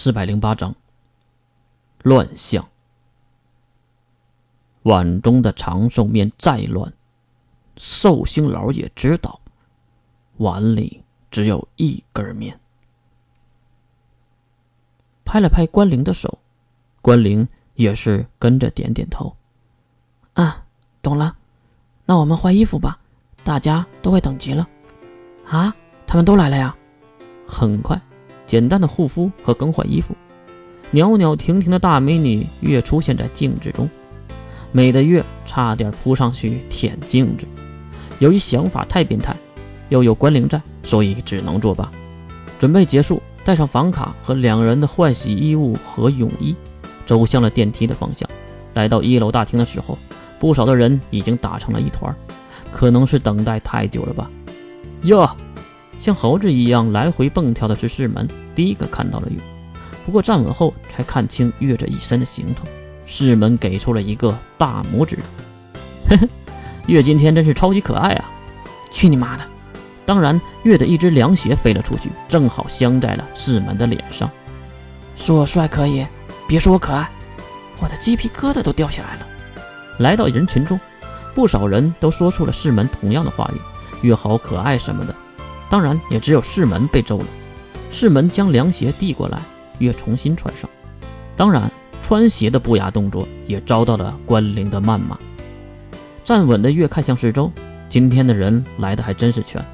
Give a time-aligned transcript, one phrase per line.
[0.00, 0.72] 四百零八章，
[2.04, 2.68] 乱象。
[4.84, 6.92] 碗中的长寿面再乱，
[7.76, 9.40] 寿星老也知道，
[10.36, 12.60] 碗里只有一根面。
[15.24, 16.38] 拍了拍关灵的手，
[17.02, 19.34] 关灵也是跟着点点头。
[20.34, 20.64] 啊，
[21.02, 21.36] 懂了，
[22.06, 23.00] 那我们换衣服吧，
[23.42, 24.64] 大家都会等急了。
[25.44, 25.74] 啊，
[26.06, 26.76] 他们都来了呀！
[27.48, 28.00] 很快。
[28.48, 30.16] 简单的护肤和更换衣服，
[30.90, 33.88] 袅袅婷婷的大美女月出现在镜子中，
[34.72, 37.46] 美的月差点扑上去舔镜子。
[38.20, 39.36] 由于想法太变态，
[39.90, 41.92] 又有关灵在，所以只能作罢。
[42.58, 46.56] 准备结束，带上房卡和两人的换洗衣物和泳衣，
[47.04, 48.26] 走向了电梯的方向。
[48.72, 49.98] 来到一楼大厅的时候，
[50.40, 52.16] 不少的人已经打成了一团，
[52.72, 54.30] 可能是等待太久了吧。
[55.02, 55.28] 哟。
[55.98, 59.38] 像猴子一样来回蹦跳的是世门，第一个看到了月，
[60.06, 62.64] 不过站稳后才看清月这一身的行头。
[63.04, 65.18] 世门给出了一个大拇指，
[66.08, 66.28] 呵呵，
[66.86, 68.30] 月今天真是超级可爱啊！
[68.92, 69.44] 去你妈的！
[70.04, 74.30] 当然，月的一只凉鞋飞了出去，正好镶在了世门的脸上。
[75.16, 76.06] 说我帅可以，
[76.46, 77.10] 别说我可爱，
[77.80, 79.26] 我的鸡皮疙瘩都掉下来了。
[79.98, 80.78] 来到人群中，
[81.34, 85.14] 不少人都说出了世门同样的话语：月好可爱什么的。
[85.70, 87.26] 当然，也只有世门被揍了。
[87.90, 89.38] 世门将凉鞋递过来，
[89.78, 90.68] 月重新穿上。
[91.36, 91.70] 当然，
[92.02, 95.18] 穿鞋的不雅动作也遭到了关灵的谩骂。
[96.24, 97.50] 站稳的月看向四周，
[97.88, 99.64] 今天的人来的还真是全。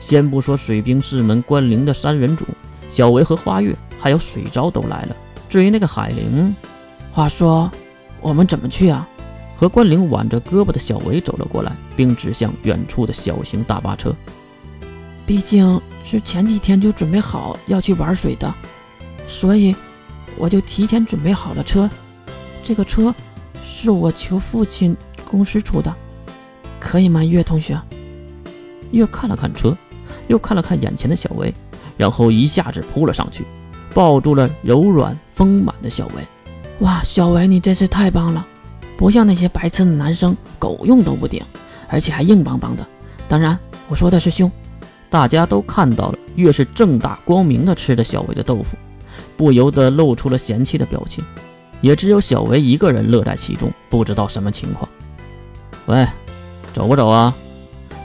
[0.00, 2.44] 先不说水兵世门关灵的三人组，
[2.88, 5.16] 小维和花月，还有水昭都来了。
[5.48, 6.54] 至于那个海灵，
[7.12, 7.70] 话说，
[8.20, 9.08] 我们怎么去啊？
[9.56, 14.14] 和关灵挽着胳膊的小维走了过来，并指向远处的小型大巴车。
[15.28, 18.52] 毕竟是前几天就准备好要去玩水的，
[19.26, 19.76] 所以
[20.38, 21.88] 我就提前准备好了车。
[22.64, 23.14] 这个车
[23.62, 24.96] 是我求父亲
[25.30, 25.94] 公司出的，
[26.80, 27.78] 可以吗，月同学？
[28.90, 29.76] 月看了看车，
[30.28, 31.52] 又看了看眼前的小薇，
[31.98, 33.44] 然后一下子扑了上去，
[33.92, 36.22] 抱住了柔软丰满的小薇。
[36.78, 38.46] 哇，小薇你真是太棒了，
[38.96, 41.44] 不像那些白痴的男生，狗用都不顶，
[41.86, 42.86] 而且还硬邦邦的。
[43.28, 43.58] 当然，
[43.90, 44.50] 我说的是胸。
[45.10, 48.76] 大家都看到了，越是正大光明的吃着小维的豆腐，
[49.36, 51.24] 不由得露出了嫌弃的表情。
[51.80, 54.88] 也只有小维一个人乐在其中，不知道什么情况。
[55.86, 56.06] 喂，
[56.74, 57.32] 走不走啊？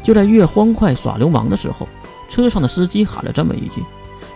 [0.03, 1.87] 就在越欢快耍流氓的时候，
[2.29, 3.83] 车上的司机喊了这么一句，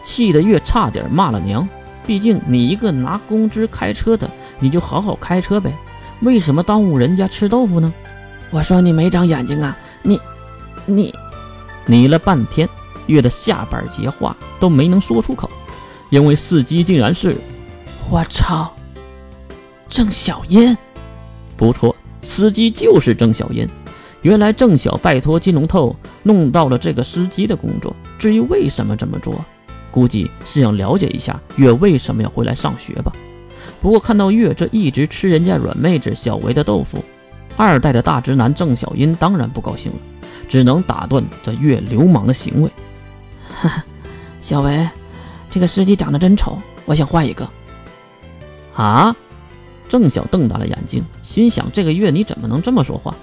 [0.04, 1.68] 气得越差点骂了娘。
[2.06, 4.30] 毕竟你一个拿工资开车的，
[4.60, 5.72] 你就好好开车呗，
[6.22, 7.94] 为什么耽误人家吃豆腐呢？
[8.50, 10.20] 我说你没长眼睛啊，你，
[10.86, 11.14] 你。
[11.88, 12.70] 拟了半天，
[13.08, 15.50] 月的下半截话都没能说出口，
[16.12, 17.36] 因为司机竟然是
[18.10, 18.72] 我操，
[19.90, 20.78] 郑小音。
[21.56, 23.68] 不错，司机就是郑小音。
[24.22, 27.96] 原来郑小拜托金龙透弄到了这个司机的工作。
[28.20, 29.44] 至于为什么这么做，
[29.90, 33.12] 估计是想了解一下月为什么要回来上学吧。
[33.82, 37.04] 不过看到月这一直吃人家软妹子小维的豆腐，
[37.56, 39.98] 二代的大直男郑小音当然不高兴了。
[40.48, 42.72] 只能打断这越流氓的行为。
[43.50, 43.86] 哈哈，
[44.42, 44.88] 小维，
[45.50, 47.48] 这个司机长得真丑，我想换一个。
[48.76, 49.16] 啊！
[49.90, 53.16] 郑晓瞪大了眼睛，心想：这个月你怎么能这么说话？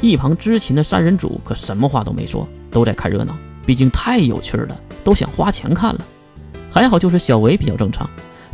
[0.00, 3.36] 一旁知情的三人组可什么话都没说，都在看热闹。
[3.66, 6.00] 毕竟太有趣了，都想花钱看了。
[6.70, 8.08] 还好就是小维比较正常，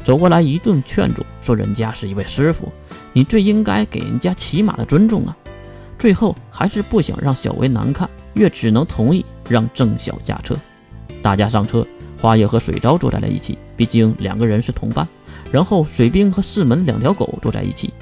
[0.04, 2.72] 走过来一顿劝阻，说人家是一位师傅，
[3.12, 5.36] 你最应该给人家起码的尊重啊。
[5.98, 10.54] 最后还是不想让小维难看，月只能同意让郑晓驾车。
[11.22, 11.86] 大家上车，
[12.20, 15.06] 花叶和水昭坐在了一起，毕竟两个人是同伴。
[15.50, 17.92] 然后水兵和四门两条狗坐在一起，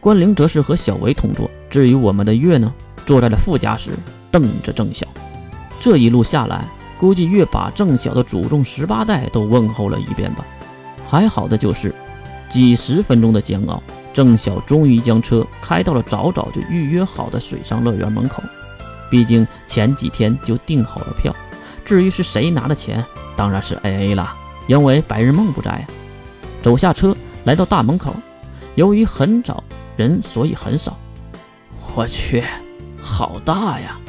[0.00, 1.48] 关灵则是和小维同坐。
[1.70, 2.72] 至于我们的月呢，
[3.06, 3.90] 坐在了副驾驶，
[4.30, 5.06] 瞪着郑晓。
[5.80, 6.64] 这一路下来，
[6.98, 10.44] 估计月把郑晓的祖宗十八代都问候了一遍吧。
[11.08, 11.94] 还好的就是
[12.50, 13.82] 几十分钟的煎熬。
[14.18, 18.42] 郑晓终于将车开到了早早就预约好的水上乐园门口，
[19.08, 21.32] 毕竟前几天就订好了票。
[21.84, 23.04] 至于是谁拿的钱，
[23.36, 24.36] 当然是 A A 啦，
[24.66, 25.86] 因为白日梦不在啊。
[26.60, 28.12] 走下车，来到大门口，
[28.74, 29.62] 由于很早，
[29.96, 30.98] 人所以很少。
[31.94, 32.42] 我去，
[33.00, 34.00] 好大呀！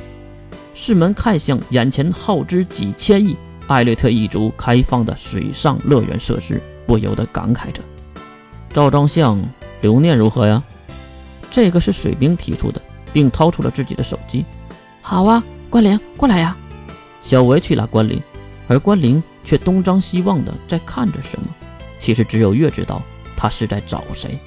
[0.74, 7.84] 世门看向眼前耗资几千亿艾略特一族开放的水上乐园设施，不由得感慨着。
[8.74, 9.40] 照张相。
[9.82, 10.62] 留念如何呀？
[11.52, 12.82] 这个是水兵提出的，
[13.12, 14.46] 并掏出了自己的手机。
[15.02, 16.56] 好啊，关灵，过来呀！
[17.22, 18.22] 小维去拉关灵，
[18.68, 21.48] 而关灵却东张西望的在看着什么。
[21.98, 23.02] 其实只有月知道
[23.36, 24.38] 他是在找谁。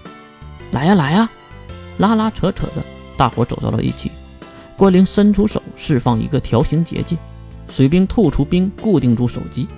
[0.71, 1.29] 来呀来呀，
[1.99, 2.83] 拉拉扯扯的，
[3.17, 4.11] 大伙走到了一起。
[4.77, 7.17] 关灵伸出手，释放一个条形结界，
[7.69, 9.69] 水兵吐出冰，固定住手机。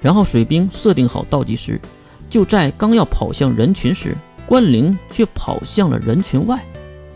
[0.00, 1.80] 然后水兵设定好倒计时，
[2.28, 4.16] 就在刚要跑向人群时，
[4.50, 6.60] 关灵却跑向了人群外。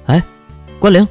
[0.06, 0.22] 哎，
[0.78, 1.04] 关灵，